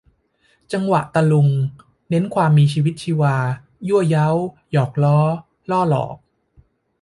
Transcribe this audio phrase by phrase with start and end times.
[0.73, 1.49] จังหวะตะลุง
[2.09, 3.35] เน้นความมีชีวิตชีวา
[3.87, 4.27] ยั่วเย้า
[4.71, 5.19] หยอกล้อ
[5.71, 6.17] ล่อหลอก